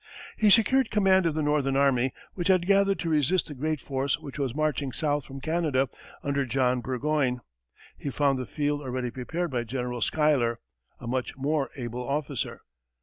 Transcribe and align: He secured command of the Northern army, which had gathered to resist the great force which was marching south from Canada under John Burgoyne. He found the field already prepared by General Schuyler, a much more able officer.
He 0.35 0.49
secured 0.49 0.89
command 0.89 1.27
of 1.27 1.35
the 1.35 1.43
Northern 1.43 1.75
army, 1.75 2.11
which 2.33 2.47
had 2.47 2.65
gathered 2.65 2.97
to 3.01 3.09
resist 3.09 3.45
the 3.45 3.53
great 3.53 3.79
force 3.79 4.17
which 4.17 4.39
was 4.39 4.55
marching 4.55 4.91
south 4.91 5.25
from 5.25 5.39
Canada 5.39 5.89
under 6.23 6.43
John 6.43 6.81
Burgoyne. 6.81 7.41
He 7.99 8.09
found 8.09 8.39
the 8.39 8.47
field 8.47 8.81
already 8.81 9.11
prepared 9.11 9.51
by 9.51 9.63
General 9.63 10.01
Schuyler, 10.01 10.57
a 10.99 11.05
much 11.05 11.37
more 11.37 11.69
able 11.75 12.01
officer. 12.01 12.61